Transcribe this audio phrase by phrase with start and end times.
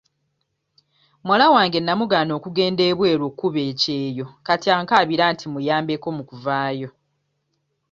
[1.25, 6.89] Muwala wange namugaana okugenda ebweru okkuba ekyeyo kati ankaabira nti mmuyambeko mu kuvaayo.